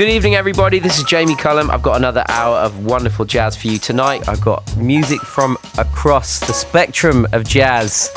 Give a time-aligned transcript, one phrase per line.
[0.00, 0.78] Good evening, everybody.
[0.78, 1.70] This is Jamie Cullum.
[1.70, 4.26] I've got another hour of wonderful jazz for you tonight.
[4.30, 8.10] I've got music from across the spectrum of jazz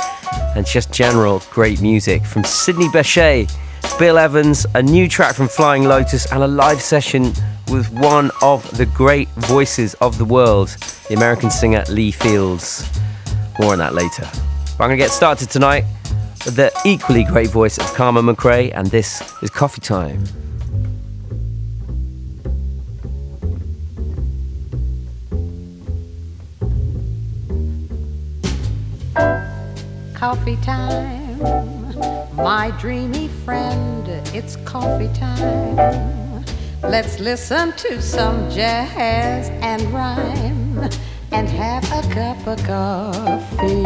[0.56, 3.54] and just general great music from Sidney Bechet,
[4.00, 7.34] Bill Evans, a new track from Flying Lotus, and a live session
[7.70, 10.70] with one of the great voices of the world,
[11.10, 12.90] the American singer Lee Fields.
[13.60, 14.24] More on that later.
[14.78, 15.84] But I'm going to get started tonight
[16.46, 20.24] with the equally great voice of Carmen McRae, and this is Coffee Time.
[30.24, 31.38] Coffee time,
[32.34, 36.46] my dreamy friend, it's coffee time.
[36.82, 40.90] Let's listen to some jazz and rhyme
[41.34, 43.84] and have a cup of coffee.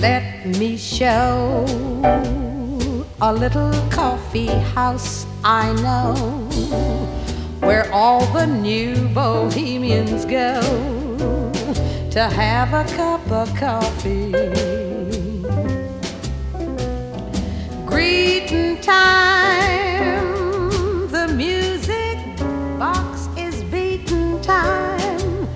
[0.00, 1.64] Let me show
[3.20, 6.16] a little coffee house I know
[7.60, 11.01] where all the new bohemians go
[12.12, 14.32] to have a cup of coffee.
[17.86, 20.20] Greeting time,
[21.08, 22.18] the music
[22.78, 25.48] box is beating time.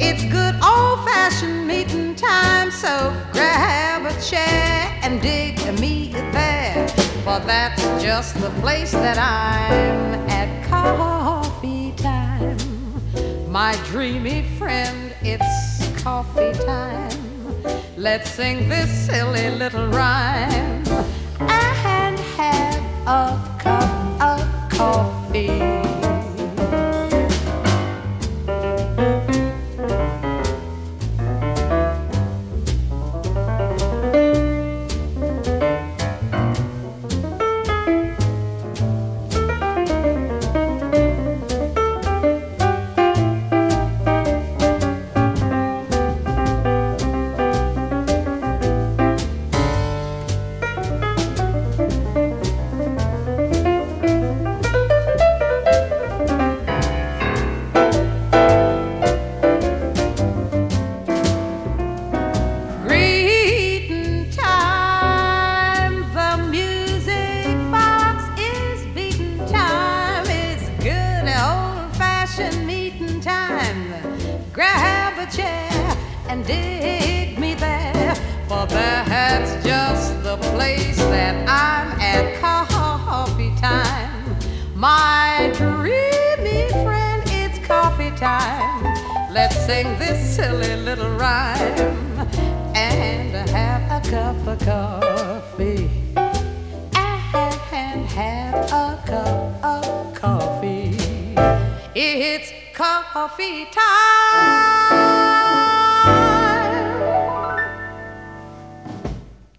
[0.00, 6.88] It's good old fashioned meeting time, so grab a chair and dig a me there.
[7.24, 12.56] For that's just the place that I'm at coffee time.
[13.52, 15.69] My dreamy friend, it's
[16.02, 17.10] coffee time.
[17.96, 20.84] Let's sing this silly little rhyme
[21.40, 25.69] and have a cup of coffee.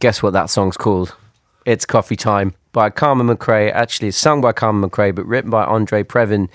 [0.01, 1.15] Guess what that song's called?
[1.63, 3.71] It's Coffee Time by Carmen McRae.
[3.71, 6.49] Actually, it's sung by Carmen McRae, but written by Andre Previn.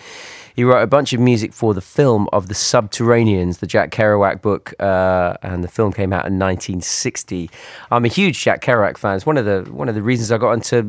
[0.57, 4.43] He wrote a bunch of music for the film of The Subterraneans, the Jack Kerouac
[4.43, 7.49] book, uh, and the film came out in 1960.
[7.93, 9.15] I'm a huge Jack Kerouac fan.
[9.15, 10.83] It's one of the one of the reasons I got into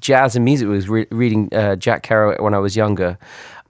[0.00, 3.18] jazz and music was re- reading uh, Jack Kerouac when I was younger.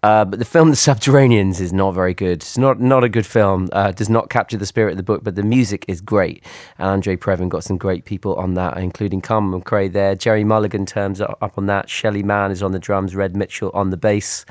[0.03, 2.43] Uh, but the film The Subterraneans is not very good.
[2.43, 3.69] It's not not a good film.
[3.73, 6.45] Uh, does not capture the spirit of the book, but the music is great.
[6.79, 10.15] And Andre Previn got some great people on that, including Carmen McRae there.
[10.15, 11.91] Gerry Mulligan turns up on that.
[11.91, 13.17] Shelly Manne is on the drums.
[13.17, 14.45] Red Mitchell on the bass.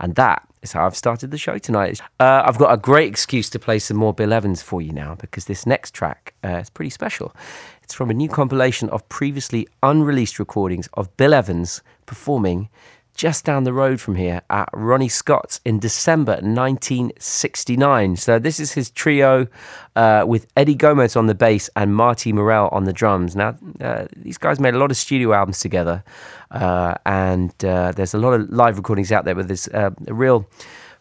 [0.00, 2.00] And that is how I've started the show tonight.
[2.20, 5.14] Uh, I've got a great excuse to play some more Bill Evans for you now
[5.14, 7.34] because this next track uh, is pretty special.
[7.82, 12.68] It's from a new compilation of previously unreleased recordings of Bill Evans performing
[13.16, 18.16] just down the road from here at Ronnie Scott's in December 1969.
[18.16, 19.48] So this is his trio
[19.96, 23.34] uh, with Eddie Gomez on the bass and Marty Morell on the drums.
[23.34, 26.04] Now, uh, these guys made a lot of studio albums together,
[26.50, 30.14] uh, and uh, there's a lot of live recordings out there, but there's uh, a
[30.14, 30.46] real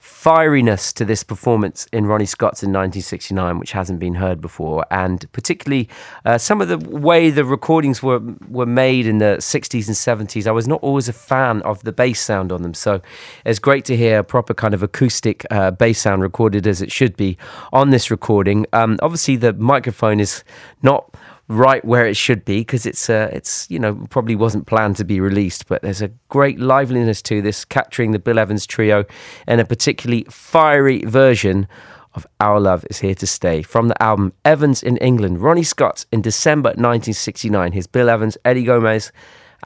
[0.06, 5.32] fieriness to this performance in Ronnie Scott's in 1969, which hasn't been heard before, and
[5.32, 5.90] particularly
[6.26, 10.46] uh, some of the way the recordings were were made in the 60s and 70s.
[10.46, 13.02] I was not always a fan of the bass sound on them, so
[13.46, 16.92] it's great to hear a proper kind of acoustic uh, bass sound recorded as it
[16.92, 17.36] should be
[17.74, 18.68] on this recording.
[18.74, 20.44] Um, obviously, the microphone is
[20.84, 21.16] not
[21.48, 25.04] right where it should be because it's uh, it's you know probably wasn't planned to
[25.04, 29.06] be released, but there's a great liveliness to this, capturing the Bill Evans trio
[29.48, 31.68] and a particularly fiery version
[32.14, 35.42] of Our Love Is Here to Stay from the album Evans in England.
[35.42, 37.74] Ronnie Scott in December 1969.
[37.74, 39.12] Here's Bill Evans, Eddie Gomez,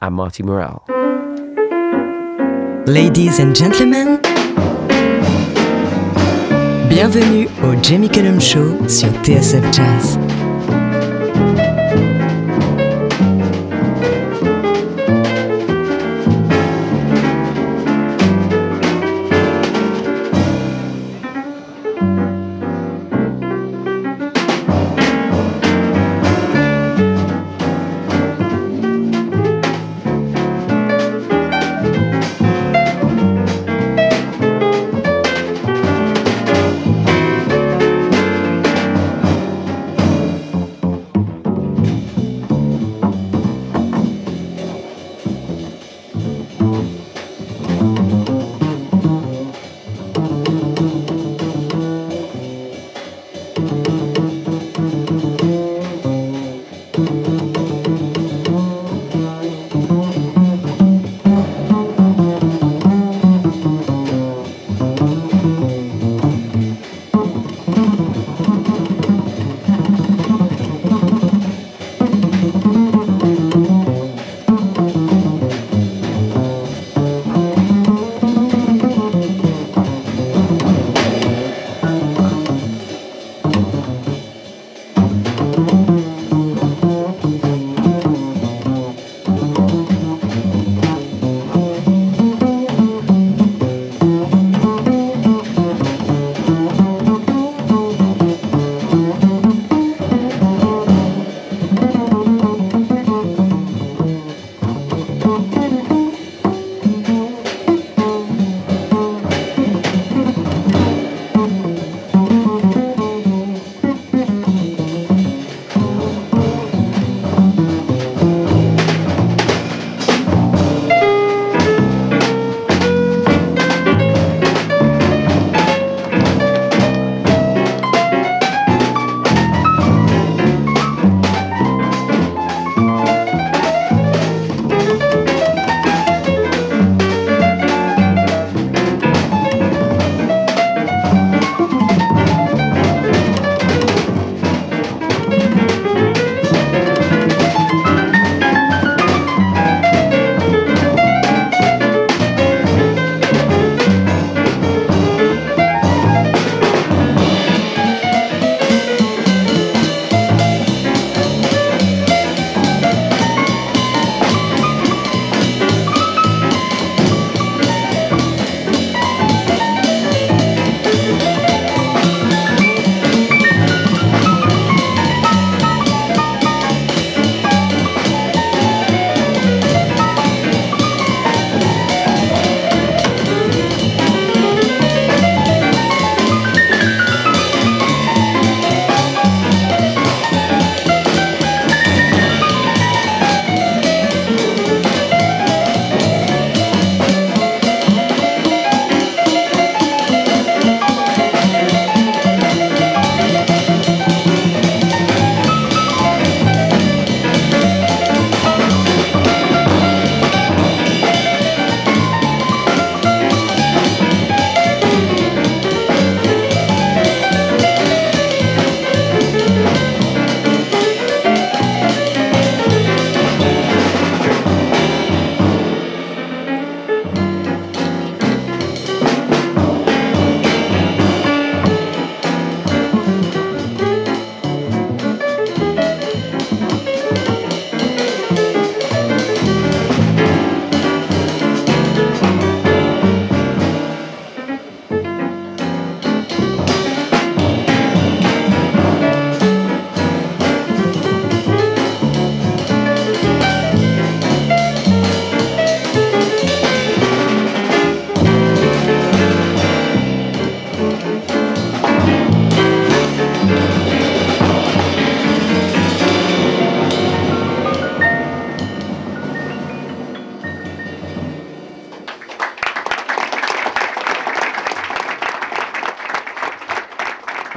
[0.02, 0.84] and Marty Morell.
[2.86, 4.20] Ladies and gentlemen,
[6.88, 10.39] bienvenue au Jamie Cullum Show sur TSF Jazz.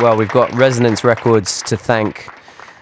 [0.04, 2.28] Well, we've got Resonance Records to thank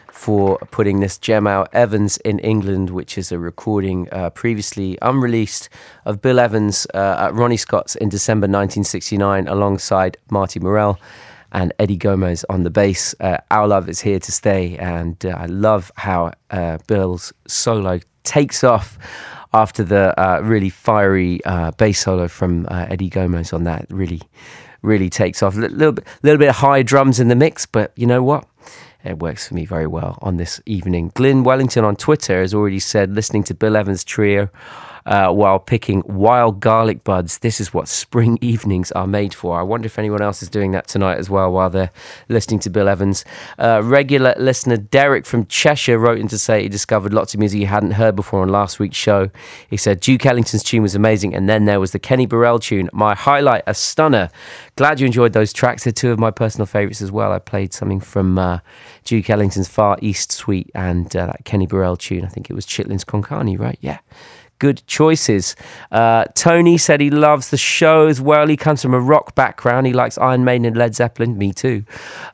[0.08, 1.70] for putting this gem out.
[1.72, 5.70] Evans in England, which is a recording uh, previously unreleased
[6.06, 11.00] of Bill Evans uh, at Ronnie Scott's in December 1969 alongside Marty Morell
[11.52, 13.14] and Eddie Gomez on the bass.
[13.20, 18.00] Uh, Our Love is here to stay, and uh, I love how uh, Bill's solo
[18.24, 18.98] takes off
[19.54, 21.40] after the uh, really fiery
[21.78, 23.86] bass solo from Eddie Gomez on that.
[23.92, 24.22] Really,
[24.82, 25.56] really takes off.
[25.56, 28.48] A little bit, little bit of high drums in the mix, but you know what?
[29.04, 31.12] It works for me very well on this evening.
[31.16, 34.50] Glyn Wellington on Twitter has already said, listening to Bill Evans' trio
[35.06, 37.40] uh, while picking wild garlic buds.
[37.40, 39.60] This is what spring evenings are made for.
[39.60, 41.92] I wonder if anyone else is doing that tonight as well while they're
[42.30, 43.26] listening to Bill Evans.
[43.58, 47.60] Uh, regular listener Derek from Cheshire wrote in to say he discovered lots of music
[47.60, 49.30] he hadn't heard before on last week's show.
[49.70, 52.90] He said Duke Ellington's tune was amazing, and then there was the Kenny Burrell tune,
[52.94, 54.30] my highlight, a stunner.
[54.76, 55.84] Glad you enjoyed those tracks.
[55.84, 57.32] They're two of my personal favourites as well.
[57.32, 58.60] I played something from uh,
[59.04, 62.26] Duke Ellington's Far East Suite and uh, that Kenny Burrell tune.
[62.26, 63.78] I think it was Chitlins con Carne, right?
[63.82, 64.00] Yeah
[64.62, 65.56] good choices.
[65.92, 68.46] Uh, Tony said he loves the show as well.
[68.48, 69.88] He comes from a rock background.
[69.88, 71.36] He likes Iron Maiden and Led Zeppelin.
[71.36, 71.84] Me too.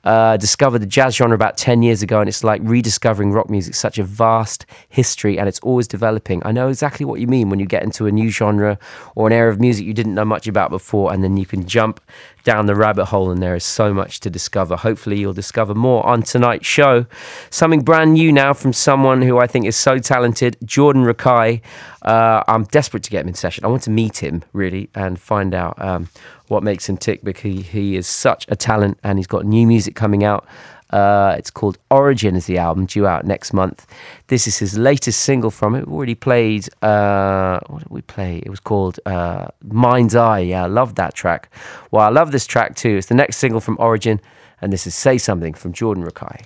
[0.03, 3.75] Uh, discovered the jazz genre about 10 years ago, and it's like rediscovering rock music.
[3.75, 6.41] Such a vast history, and it's always developing.
[6.43, 8.77] I know exactly what you mean when you get into a new genre
[9.15, 11.65] or an era of music you didn't know much about before, and then you can
[11.65, 12.01] jump
[12.47, 14.77] down the rabbit hole, and there is so much to discover.
[14.77, 17.05] Hopefully, you'll discover more on tonight's show.
[17.49, 21.61] Something brand new now from someone who I think is so talented, Jordan Rakei.
[22.01, 23.65] Uh, I'm desperate to get him in session.
[23.65, 26.07] I want to meet him really and find out um,
[26.47, 29.67] what makes him tick because he, he is such a talent and he's got new
[29.67, 30.47] music coming out.
[30.91, 33.85] Uh, it's called Origin, is the album due out next month.
[34.27, 35.87] This is his latest single from it.
[35.87, 36.69] We've already played.
[36.83, 38.37] Uh, what did we play?
[38.45, 40.39] It was called uh, Mind's Eye.
[40.39, 41.49] Yeah, I love that track.
[41.91, 42.97] Well, I love this track too.
[42.97, 44.21] It's the next single from Origin,
[44.61, 46.41] and this is Say Something from Jordan Rakei.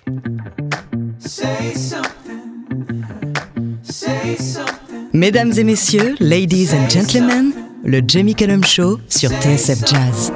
[1.22, 3.36] Say something.
[3.84, 5.10] Say something.
[5.14, 10.32] Mesdames et messieurs, ladies and gentlemen, le Jamie Cullum Show sur TSF Jazz.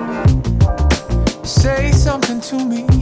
[1.43, 2.94] Say something to me.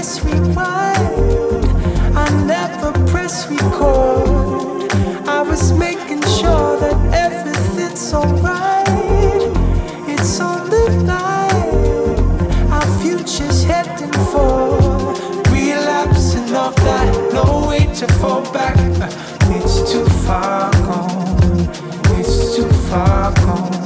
[0.00, 1.66] Press rewind.
[2.16, 4.90] I never press record.
[5.28, 8.88] I was making sure that everything's alright.
[10.08, 12.72] It's on the line.
[12.72, 14.78] Our future's heading for
[15.52, 17.34] relapsing off that.
[17.34, 18.78] No way to fall back.
[19.54, 21.68] It's too far gone.
[22.18, 23.76] It's too far gone.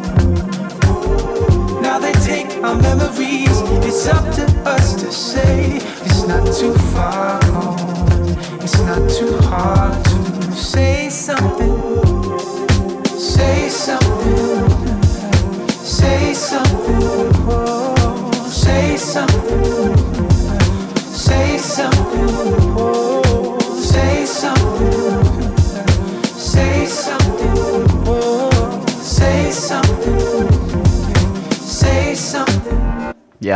[1.82, 3.58] Now they take our memories.
[3.84, 5.80] It's up to us to say
[6.24, 8.38] it's not too far gone.
[8.62, 12.38] It's not too hard to say something,
[13.18, 15.02] say something,
[15.68, 17.32] say something,
[18.50, 20.03] say something.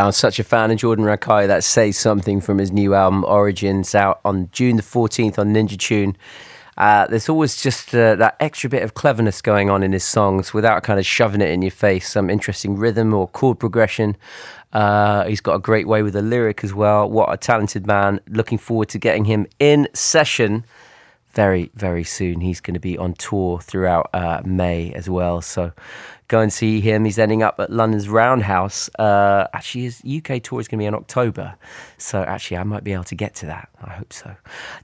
[0.05, 1.47] I'm such a fan of Jordan Rakei.
[1.47, 5.79] That says something from his new album Origins out on June the 14th on Ninja
[5.79, 6.17] Tune.
[6.77, 10.55] Uh, there's always just uh, that extra bit of cleverness going on in his songs
[10.55, 12.09] without kind of shoving it in your face.
[12.09, 14.17] Some interesting rhythm or chord progression.
[14.73, 17.11] Uh, he's got a great way with the lyric as well.
[17.11, 18.21] What a talented man.
[18.29, 20.65] Looking forward to getting him in session
[21.33, 22.41] very, very soon.
[22.41, 25.41] He's going to be on tour throughout uh, May as well.
[25.41, 25.73] So
[26.29, 27.05] go and see him.
[27.05, 28.89] He's ending up at London's Roundhouse.
[28.99, 31.57] Uh, actually, his UK tour is going to be in October.
[31.97, 33.71] So actually, I might be able to get to that.
[33.83, 34.37] I hope so.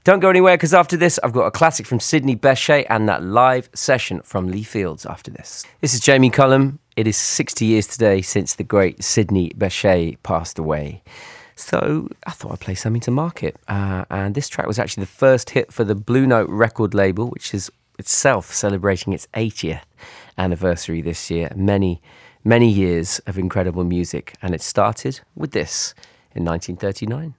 [0.03, 3.23] Don't go anywhere because after this, I've got a classic from Sidney Bechet and that
[3.23, 5.63] live session from Lee Fields after this.
[5.81, 6.79] This is Jamie Cullum.
[6.95, 11.03] It is 60 years today since the great Sidney Bechet passed away.
[11.55, 13.57] So I thought I'd play something to mark it.
[13.67, 17.29] Uh, and this track was actually the first hit for the Blue Note record label,
[17.29, 19.81] which is itself celebrating its 80th
[20.37, 21.51] anniversary this year.
[21.55, 22.01] Many,
[22.43, 24.35] many years of incredible music.
[24.41, 25.93] And it started with this
[26.33, 27.35] in 1939.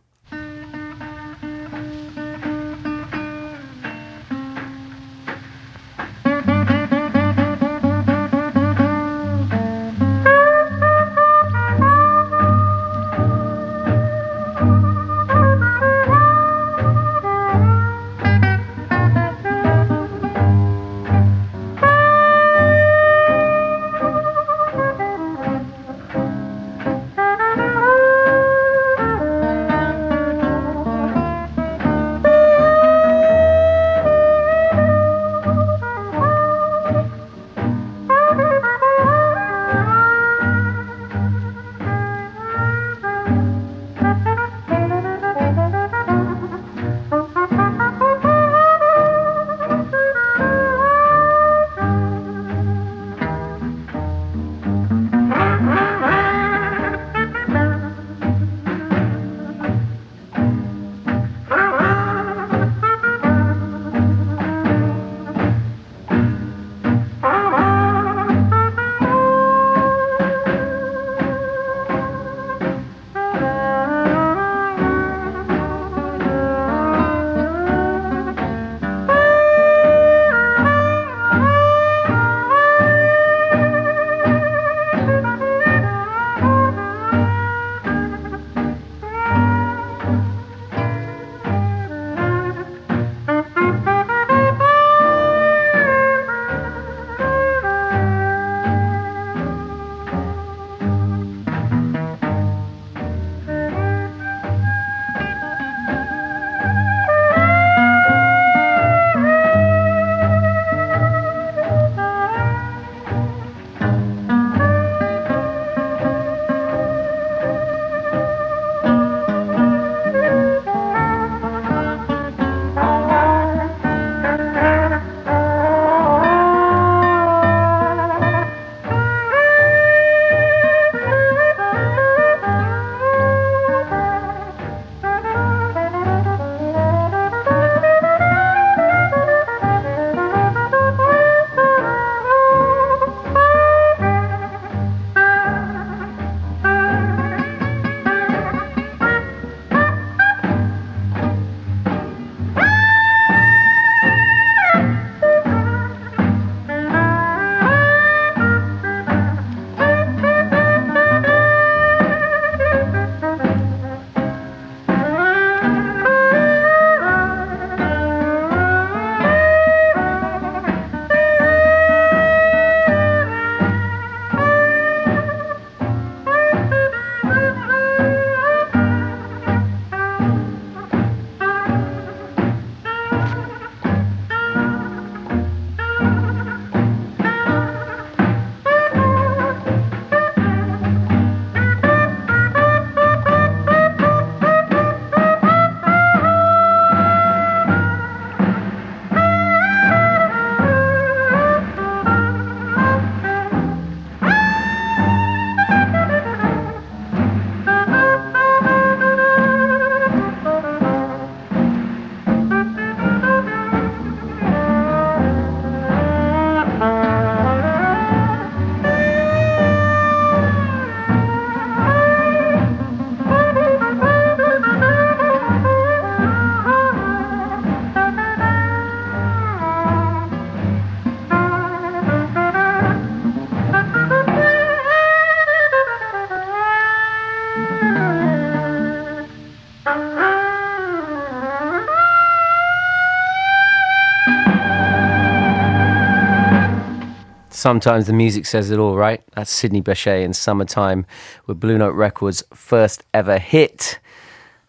[247.67, 249.25] Sometimes the music says it all, right?
[249.35, 251.05] That's Sidney Bechet in Summertime
[251.49, 253.99] with Blue Note Records' first ever hit.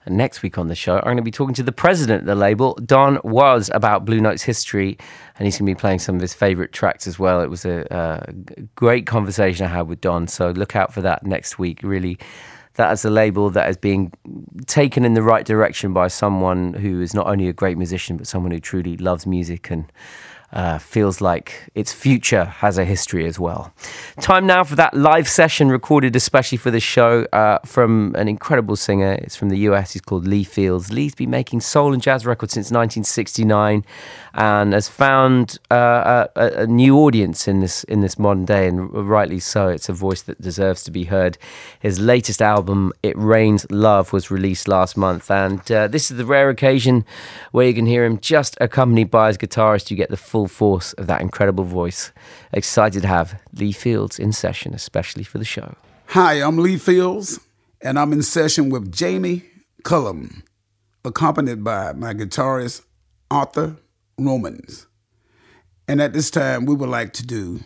[0.07, 2.25] And next week on the show, I'm going to be talking to the president of
[2.25, 4.97] the label, Don Was, about Blue Note's history.
[5.37, 7.39] And he's going to be playing some of his favorite tracks as well.
[7.41, 8.33] It was a, a
[8.75, 10.27] great conversation I had with Don.
[10.27, 11.81] So look out for that next week.
[11.83, 12.17] Really,
[12.77, 14.11] that is a label that is being
[14.65, 18.25] taken in the right direction by someone who is not only a great musician, but
[18.25, 19.91] someone who truly loves music and
[20.53, 23.73] uh, feels like its future has a history as well.
[24.21, 28.75] Time now for that live session recorded especially for this show uh, from an incredible
[28.75, 29.13] singer.
[29.13, 29.93] It's from the US.
[29.93, 30.91] He's called Lee Fields.
[30.91, 33.83] Lee's been making soul and jazz records since 1969
[34.37, 38.93] and has found uh, a, a, new audience in this in this modern day, and
[38.93, 39.67] rightly so.
[39.67, 41.39] It's a voice that deserves to be heard.
[41.79, 46.25] His latest album, "It Rains Love," was released last month, and uh, this is the
[46.25, 47.03] rare occasion
[47.51, 49.89] where you can hear him just accompanied by his guitarist.
[49.89, 52.11] You get the full force of that incredible voice.
[52.53, 55.73] Excited to have Lee Fields in session, especially for the show.
[56.09, 57.39] Hi, I'm Lee Fields,
[57.81, 59.43] and I'm in session with Jamie
[59.83, 60.43] Cullum,
[61.03, 62.83] accompanied by my guitarist
[63.31, 63.77] Arthur
[64.19, 64.85] Romans.
[65.87, 67.61] And at this time, we would like to do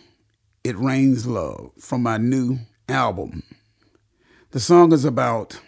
[0.64, 2.58] It Rains Love from my new
[2.88, 3.42] album.
[4.52, 5.60] The song is about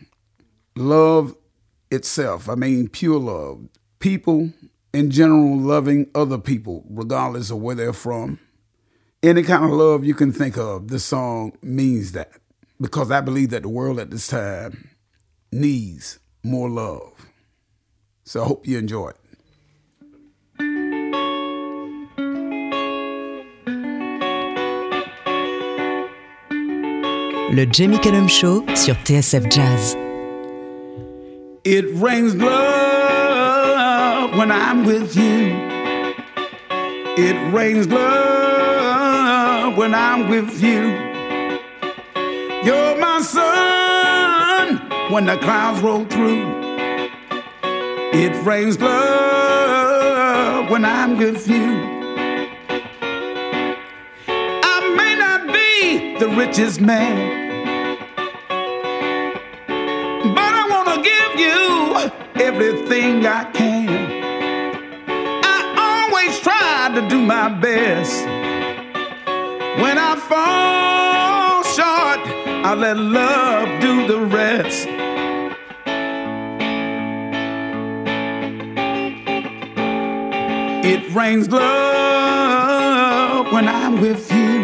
[0.76, 1.34] love
[1.90, 2.48] itself.
[2.48, 3.68] I mean, pure love.
[3.98, 4.52] People
[4.94, 8.38] in general loving other people, regardless of where they're from.
[9.22, 12.30] Any kind of love you can think of, this song means that.
[12.80, 14.90] Because I believe that the world at this time
[15.50, 17.12] needs more love.
[18.24, 19.16] So I hope you enjoy it.
[27.52, 29.96] Le Jamie Cullum Show sur TSF Jazz.
[31.64, 32.83] It rains love
[34.36, 35.54] when I'm with you.
[37.16, 40.82] It rains love when I'm with you.
[42.64, 44.78] You're my sun
[45.12, 46.44] when the clouds roll through.
[48.12, 51.66] It rains love when I'm with you.
[54.26, 57.14] I may not be the richest man.
[60.34, 63.73] But I wanna give you everything I can.
[67.14, 68.26] Do my best.
[69.82, 72.22] When I fall short,
[72.68, 74.88] I let love do the rest.
[80.92, 84.54] It rains love when I'm with you.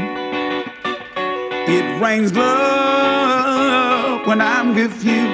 [1.76, 5.26] It rains love when I'm with you.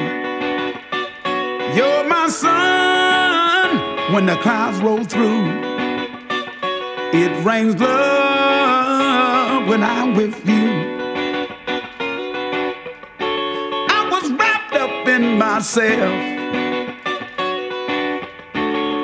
[1.76, 3.68] You're my sun
[4.12, 5.75] when the clouds roll through.
[7.18, 10.68] It rains love when I'm with you.
[13.98, 16.14] I was wrapped up in myself.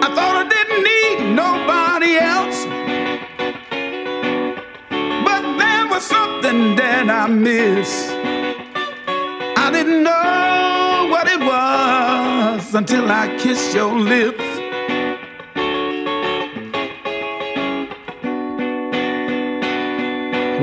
[0.04, 2.58] I thought I didn't need nobody else.
[5.26, 8.10] But there was something that I missed.
[9.56, 14.51] I didn't know what it was until I kissed your lips.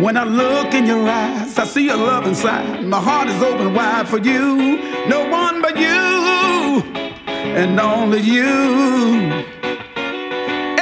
[0.02, 2.86] When I look in your eyes, I see your love inside.
[2.86, 4.78] My heart is open wide for you.
[5.08, 6.82] No one but you,
[7.28, 8.46] and only you.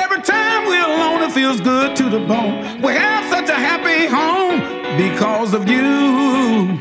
[0.04, 2.82] Every time we're alone, it feels good to the bone.
[2.82, 4.60] We have such a happy home
[4.98, 6.78] because of you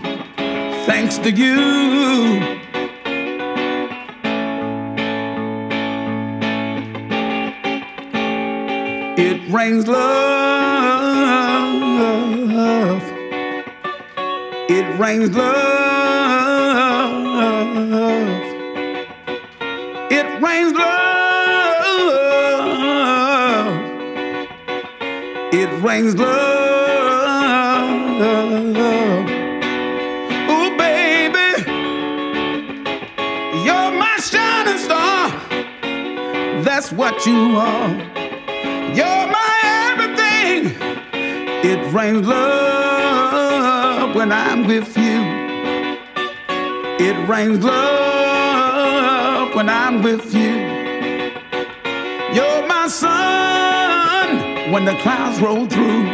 [0.86, 2.55] thanks to you.
[9.18, 10.06] It rains love.
[14.68, 15.56] It rains love.
[20.10, 21.06] It rains love.
[25.54, 26.36] It rains love.
[30.50, 31.50] Ooh, baby,
[33.64, 35.30] you're my shining star.
[36.62, 38.15] That's what you are.
[41.68, 45.18] It rains love when I'm with you.
[47.04, 50.54] It rains love when I'm with you.
[52.36, 56.06] You're my sun when the clouds roll through.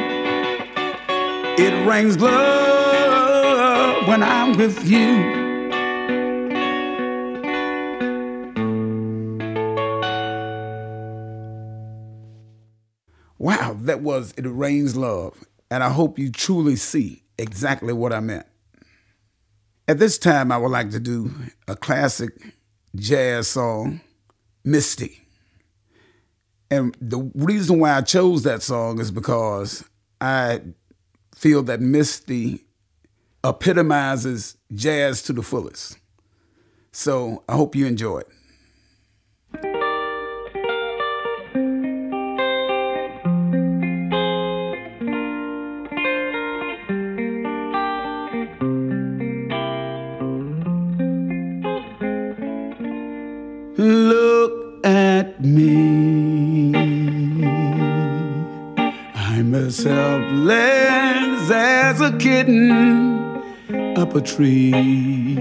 [1.59, 5.42] It rains love when I'm with you.
[14.03, 15.37] Was It Rains Love.
[15.71, 18.47] And I hope you truly see exactly what I meant.
[19.89, 21.33] At this time, I would like to do
[21.67, 22.31] a classic
[22.95, 24.01] jazz song,
[24.65, 25.21] Misty.
[26.71, 29.85] And the reason why I chose that song is because
[30.21, 30.63] I
[31.35, 32.65] feel that Misty
[33.45, 35.99] epitomizes jazz to the fullest.
[36.93, 38.29] So I hope you enjoy it.
[55.45, 56.75] Me.
[59.15, 62.71] I'm as helpless as a kitten
[63.97, 65.37] up a tree.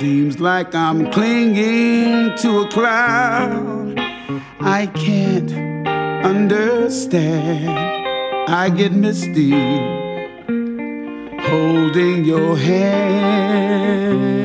[0.00, 3.98] Seems like I'm clinging to a cloud.
[4.60, 5.52] I can't
[6.24, 7.68] understand.
[8.48, 9.50] I get misty
[11.48, 14.37] holding your hand.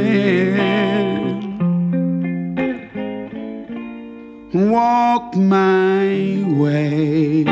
[4.70, 7.44] Walk my way,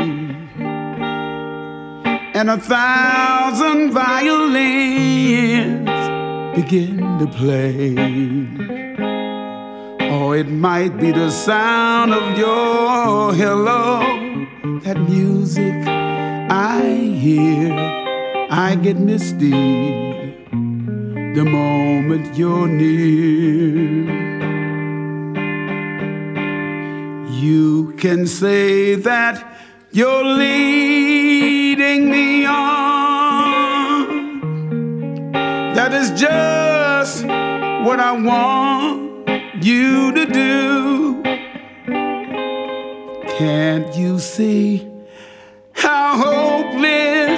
[2.34, 5.88] and a thousand violins
[6.56, 7.94] begin to play.
[10.10, 14.00] Or it might be the sound of your hello,
[14.84, 16.82] that music I
[17.24, 17.72] hear.
[18.50, 19.50] I get misty
[21.34, 24.21] the moment you're near.
[28.02, 29.36] Can say that
[29.92, 34.00] you're leading me on.
[35.76, 37.24] That is just
[37.86, 39.28] what I want
[39.64, 41.22] you to do.
[43.38, 44.90] Can't you see
[45.70, 47.31] how hopeless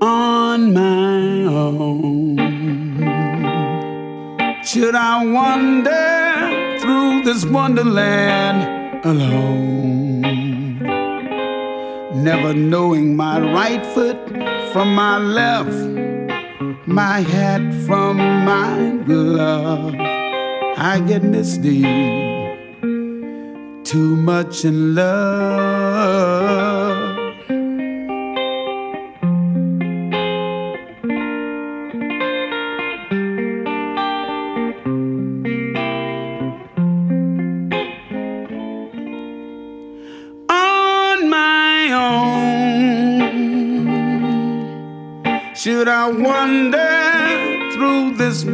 [0.00, 2.36] on my own.
[4.64, 10.20] Should I wander through this wonderland alone?
[12.22, 14.18] Never knowing my right foot
[14.72, 15.72] from my left,
[16.86, 19.94] my hat from my glove.
[20.76, 21.82] I get misty,
[23.84, 26.37] too much in love.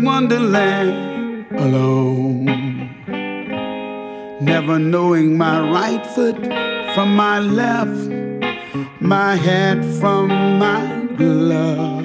[0.05, 2.45] Wonderland alone?
[4.41, 6.37] Never knowing my right foot
[6.95, 8.11] from my left,
[9.01, 12.05] my hat from my glove.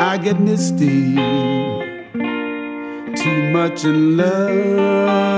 [0.00, 1.14] I get misty,
[3.16, 5.34] too much in love.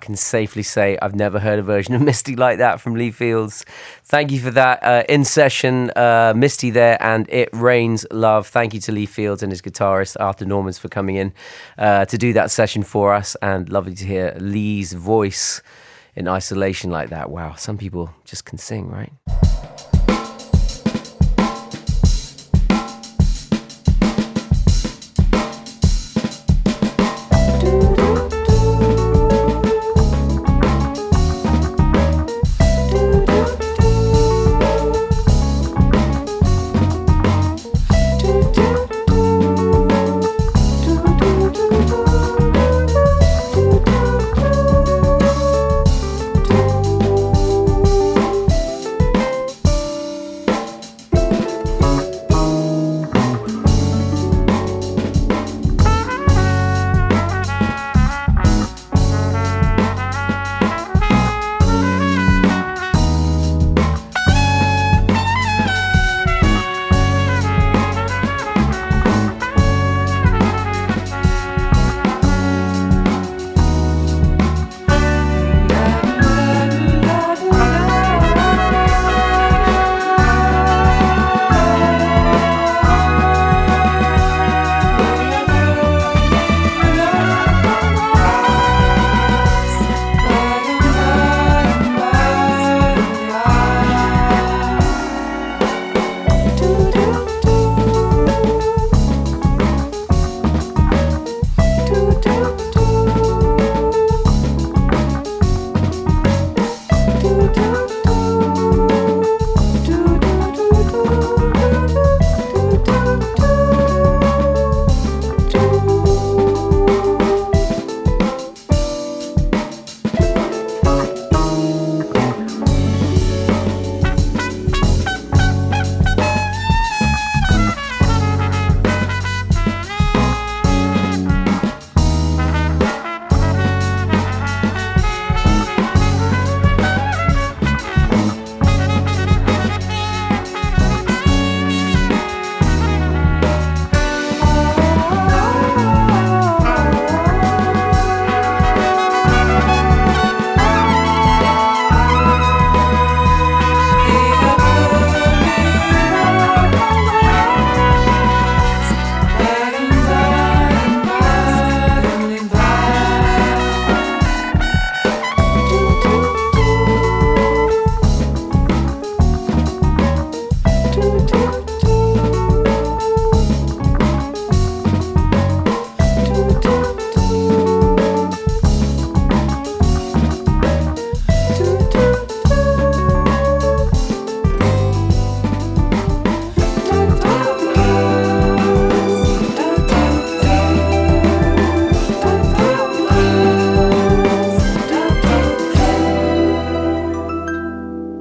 [0.00, 3.64] Can safely say I've never heard a version of Misty like that from Lee Fields.
[4.04, 4.82] Thank you for that.
[4.82, 8.46] Uh, in session, uh, Misty there and It Rains Love.
[8.46, 11.32] Thank you to Lee Fields and his guitarist Arthur Normans for coming in
[11.78, 13.36] uh, to do that session for us.
[13.42, 15.62] And lovely to hear Lee's voice
[16.14, 17.30] in isolation like that.
[17.30, 19.12] Wow, some people just can sing, right?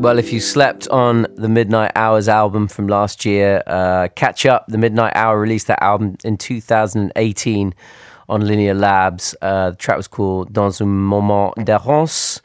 [0.09, 4.65] Well, if you slept on the Midnight Hours album from last year, uh, catch up.
[4.67, 7.75] The Midnight Hour released that album in 2018
[8.27, 9.35] on Linear Labs.
[9.39, 12.41] Uh, the track was called Dans un moment d'errance,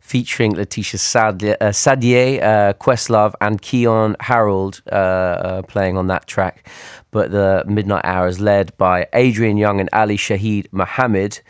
[0.00, 6.68] featuring Laetitia Sadier, uh, uh, Questlove, and Keyon Harrold uh, uh, playing on that track.
[7.10, 11.40] But the Midnight Hour is led by Adrian Younge and Ali Shaheed Muhammad.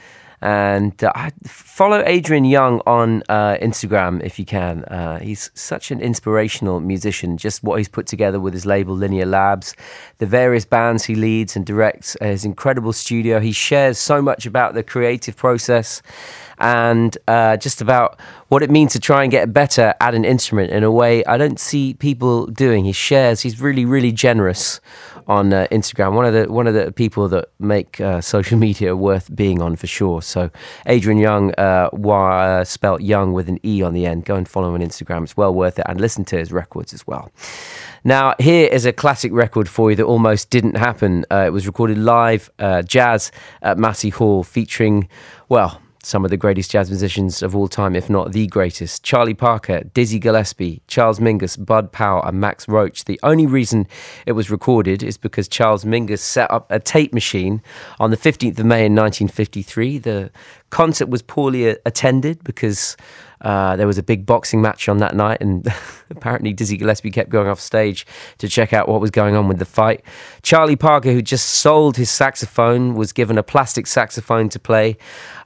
[0.40, 4.84] And uh, follow Adrian Younge on uh, Instagram if you can.
[4.84, 7.36] Uh, he's such an inspirational musician.
[7.36, 9.74] Just what he's put together with his label Linear Labs,
[10.18, 13.40] the various bands he leads and directs, uh, his incredible studio.
[13.40, 16.02] He shares so much about the creative process
[16.58, 20.70] and uh, just about what it means to try and get better at an instrument
[20.70, 22.84] in a way I don't see people doing.
[22.84, 23.40] He shares.
[23.40, 24.80] He's really, really generous
[25.28, 26.14] on uh, Instagram.
[26.14, 29.76] One of the one of the people that make uh, social media worth being on
[29.76, 30.22] for sure.
[30.22, 30.50] So
[30.86, 34.24] Adrian Younge, uh, uh, spelt Young with an E on the end.
[34.24, 35.22] Go and follow him on Instagram.
[35.24, 37.30] It's well worth it, and listen to his records as well.
[38.04, 41.24] Now, here is a classic record for you that almost didn't happen.
[41.30, 45.08] Uh, it was recorded live, uh, jazz at Massey Hall, featuring,
[45.48, 49.02] well, some of the greatest jazz musicians of all time, if not the greatest.
[49.02, 53.04] Charlie Parker, Dizzy Gillespie, Charles Mingus, Bud Powell, and Max Roach.
[53.04, 53.86] The only reason
[54.26, 57.62] it was recorded is because Charles Mingus set up a tape machine
[57.98, 59.98] on the 15th of May in 1953.
[59.98, 60.30] The
[60.70, 62.96] concert was poorly attended because
[63.40, 65.66] uh, there was a big boxing match on that night, and
[66.10, 68.06] apparently Dizzy Gillespie kept going off stage
[68.38, 70.02] to check out what was going on with the fight.
[70.42, 74.96] Charlie Parker, who just sold his saxophone, was given a plastic saxophone to play.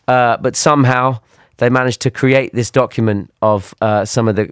[0.08, 1.20] Uh, but somehow
[1.58, 4.50] they managed to create this document of uh, some of the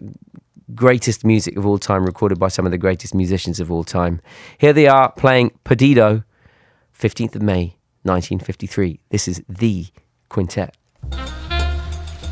[0.74, 4.20] greatest music of all time, recorded by some of the greatest musicians of all time.
[4.58, 6.24] Here they are playing Perdido,
[6.98, 9.00] 15th of May, 1953.
[9.10, 9.86] This is the
[10.28, 10.76] quintet.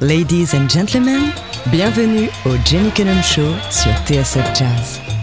[0.00, 1.32] Ladies and gentlemen,
[1.72, 5.17] bienvenue au Jamie Cullum Show sur TSF Jazz.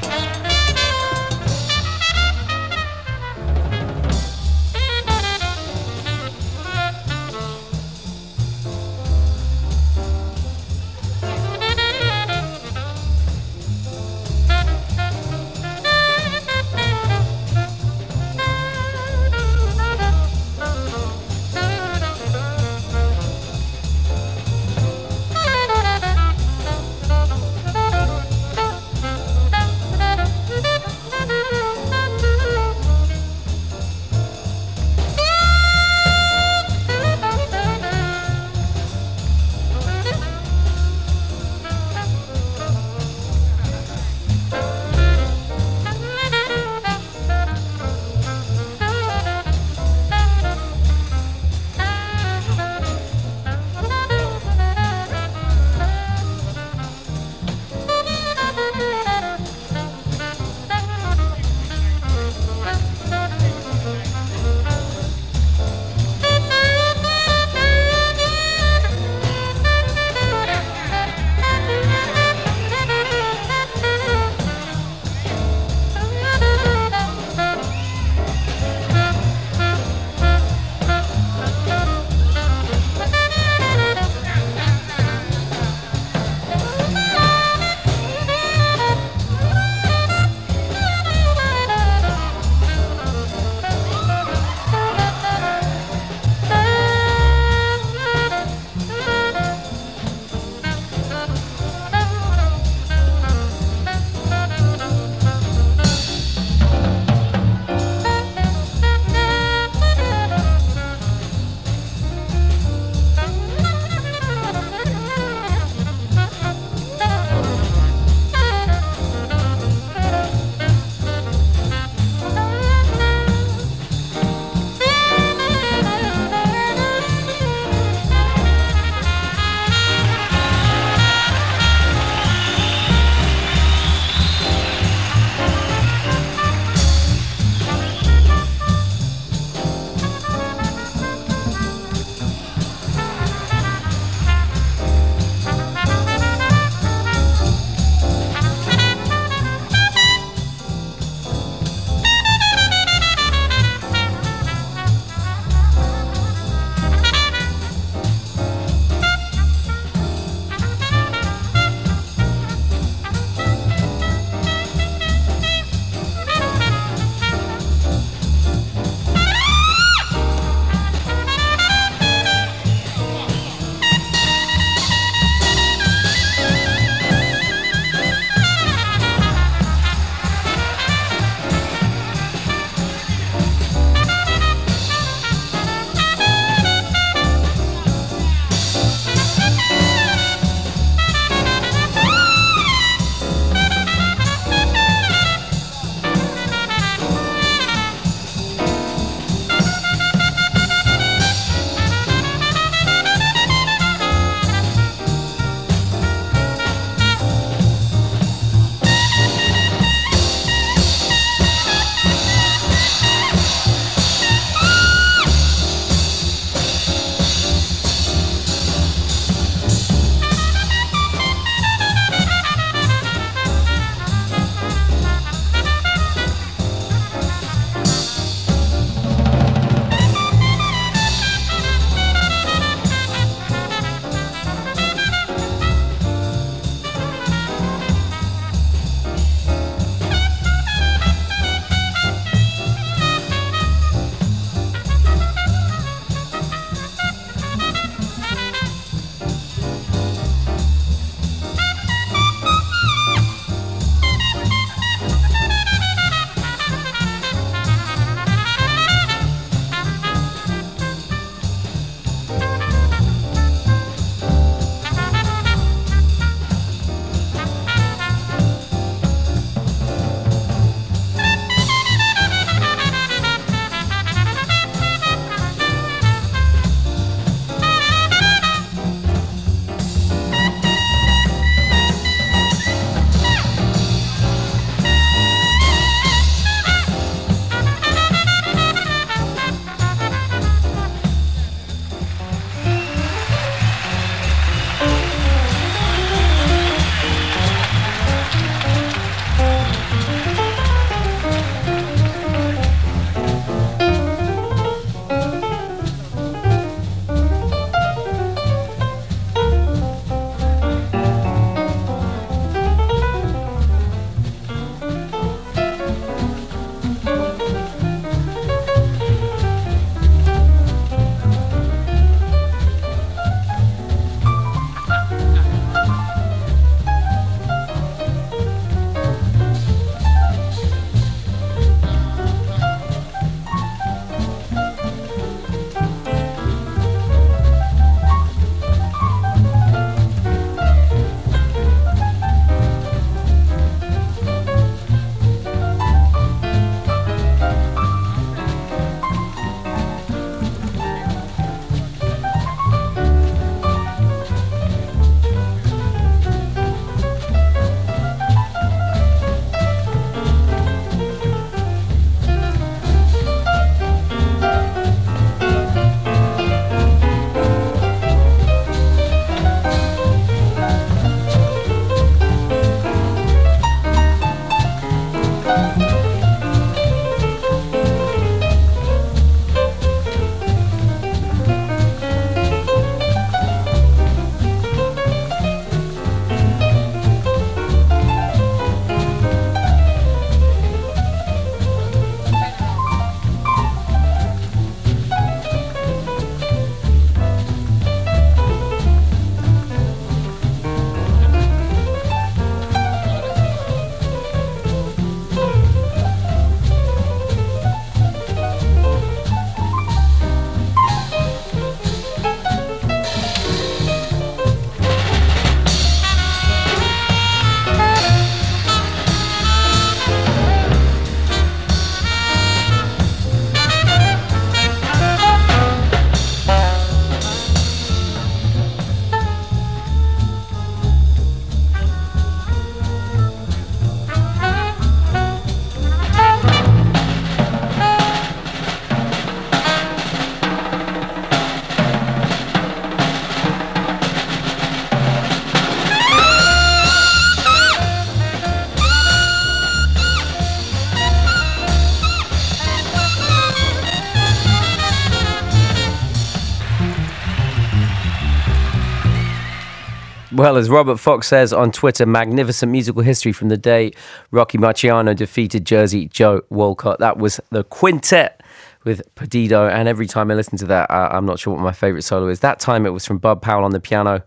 [460.45, 463.93] Well, as Robert Fox says on Twitter, magnificent musical history from the day
[464.29, 466.99] Rocky Marciano defeated Jersey Joe Walcott.
[466.99, 468.43] That was the quintet
[468.83, 469.67] with Perdido.
[469.67, 472.27] And every time I listen to that, uh, I'm not sure what my favorite solo
[472.27, 472.41] is.
[472.41, 474.21] That time it was from Bud Powell on the piano.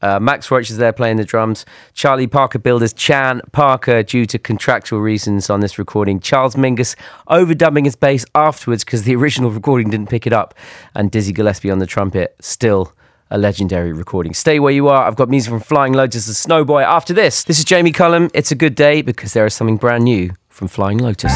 [0.00, 1.66] Uh, Max Roach is there playing the drums.
[1.92, 6.18] Charlie Parker Builders, Chan Parker, due to contractual reasons on this recording.
[6.18, 6.96] Charles Mingus
[7.28, 10.54] overdubbing his bass afterwards because the original recording didn't pick it up.
[10.94, 12.36] And Dizzy Gillespie on the trumpet.
[12.40, 12.94] Still
[13.30, 14.34] a legendary recording.
[14.34, 15.06] Stay where you are.
[15.06, 16.84] I've got music from Flying Lotus and Snowboy.
[16.84, 18.30] After this, this is Jamie Cullum.
[18.34, 21.32] It's a good day because there is something brand new from Flying Lotus.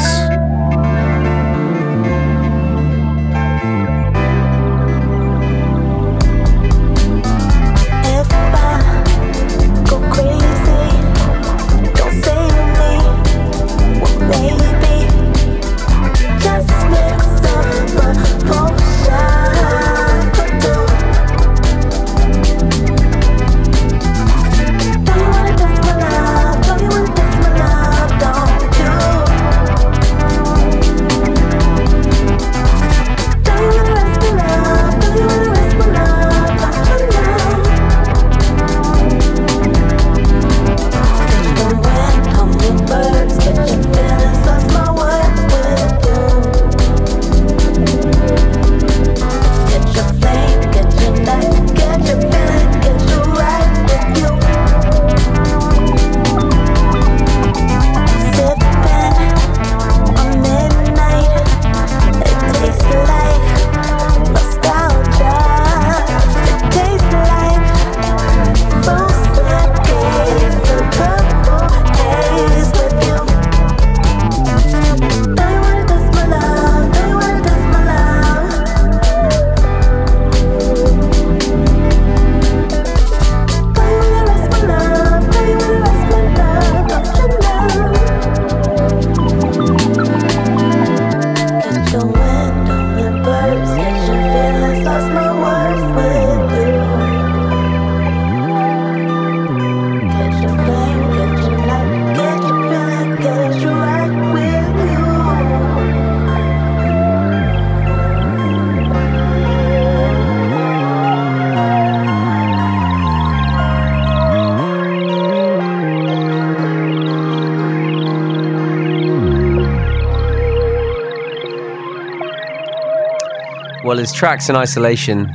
[124.03, 125.33] His tracks in isolation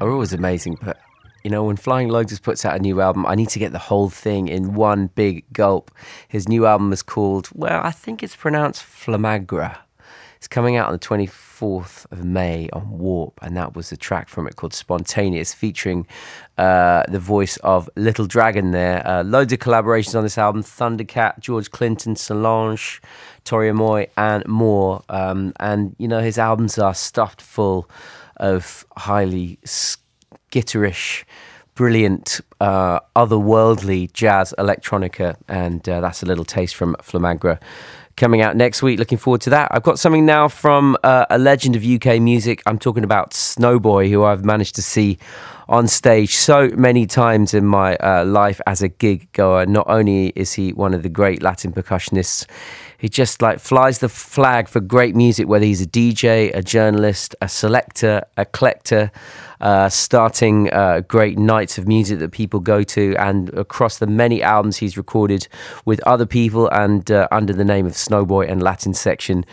[0.00, 0.98] are always amazing, but
[1.44, 3.78] you know, when Flying Lotus puts out a new album, I need to get the
[3.78, 5.90] whole thing in one big gulp.
[6.26, 9.76] His new album is called, well, I think it's pronounced Flamagra.
[10.38, 14.30] It's coming out on the 24th of May on Warp, and that was a track
[14.30, 16.06] from it called Spontaneous, featuring
[16.56, 19.06] uh, the voice of Little Dragon there.
[19.06, 23.02] Uh, loads of collaborations on this album Thundercat, George Clinton, Solange,
[23.46, 25.02] Tori Amos, and more.
[25.08, 27.88] Um, and, you know, his albums are stuffed full
[28.36, 31.24] of highly skitterish,
[31.74, 37.58] brilliant, uh, otherworldly jazz electronica, and uh, that's a little taste from Flamagra
[38.16, 38.98] coming out next week.
[38.98, 39.68] Looking forward to that.
[39.70, 42.62] I've got something now from uh, a legend of UK music.
[42.66, 45.18] I'm talking about Snowboy, who I've managed to see
[45.68, 49.66] on stage so many times in my uh, life as a gig goer.
[49.66, 52.46] Not only is he one of the great Latin percussionists,
[52.98, 57.34] he just like flies the flag for great music, whether he's a DJ, a journalist,
[57.40, 59.10] a selector, a collector
[59.60, 64.42] uh, starting uh, great nights of music that people go to, and across the many
[64.42, 65.48] albums he's recorded
[65.84, 69.44] with other people and uh, under the name of Snowboy and Latin Section.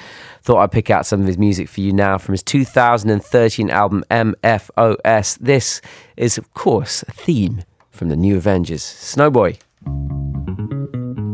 [0.42, 4.04] Thought I'd pick out some of his music for you now from his 2013 album
[4.12, 5.38] MFOS.
[5.40, 5.82] This
[6.18, 8.84] is, of course, a theme from the New Avengers.
[8.84, 9.58] Snowboy.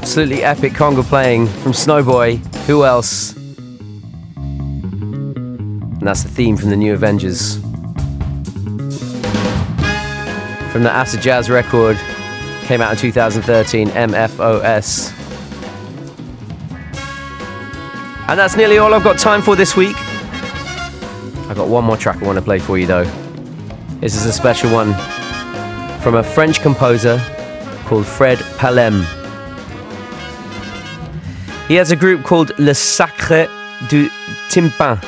[0.00, 2.38] Absolutely epic conga playing from Snowboy.
[2.66, 3.34] Who else?
[4.36, 7.56] And that's the theme from the new Avengers.
[10.70, 11.98] From the Acid Jazz record,
[12.62, 15.10] came out in 2013, MFOS.
[18.28, 19.96] And that's nearly all I've got time for this week.
[21.48, 23.04] I've got one more track I want to play for you though.
[23.98, 24.94] This is a special one
[26.02, 27.18] from a French composer
[27.86, 29.17] called Fred Pallem.
[31.68, 33.46] He has a group called Le Sacre
[33.90, 34.08] du
[34.48, 34.98] Tympan.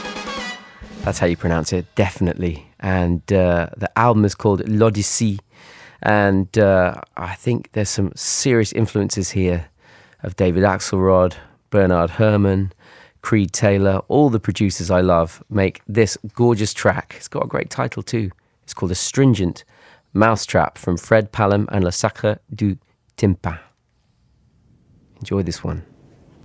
[1.02, 2.70] That's how you pronounce it, definitely.
[2.80, 5.38] And uh, the album is called L'Odyssée.
[6.02, 9.70] And uh, I think there's some serious influences here
[10.22, 11.32] of David Axelrod,
[11.70, 12.74] Bernard Herrmann,
[13.22, 17.14] Creed Taylor, all the producers I love make this gorgeous track.
[17.16, 18.30] It's got a great title too.
[18.64, 19.64] It's called Astringent
[20.12, 22.76] Mousetrap from Fred Pallem and Le Sacre du
[23.16, 23.58] Tympan.
[25.20, 25.86] Enjoy this one.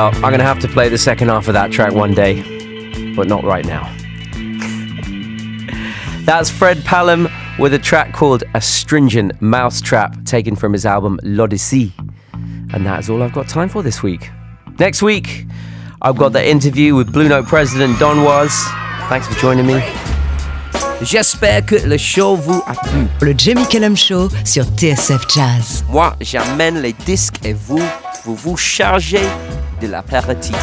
[0.00, 2.36] Well, I'm going to have to play the second half of that track one day,
[3.14, 3.84] but not right now.
[6.24, 7.28] That's Fred Pallem
[7.58, 11.92] with a track called Astringent Mousetrap, taken from his album L'Odyssée.
[12.72, 14.30] And that is all I've got time for this week.
[14.78, 15.44] Next week,
[16.00, 18.54] I've got the interview with Blue Note president Don Was.
[19.10, 19.82] Thanks for joining me.
[21.02, 23.06] J'espère que le show vous a plu.
[23.20, 25.84] Le Jamie Cullum Show sur TSF Jazz.
[25.90, 27.82] Moi, j'amène les disques et vous,
[28.24, 29.26] vous vous chargez
[29.80, 30.56] de l'apéritif.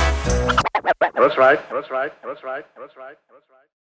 [1.15, 1.59] That's right.
[1.71, 2.11] That's right.
[2.23, 2.65] That's right.
[2.77, 3.17] That's right.
[3.29, 3.46] That's right.